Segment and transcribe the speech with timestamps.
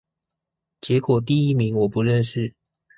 [0.81, 2.55] 結果第一名我不認識